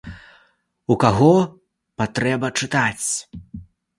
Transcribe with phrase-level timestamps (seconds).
[0.93, 1.27] У каго
[2.03, 3.07] патрэба чытаць.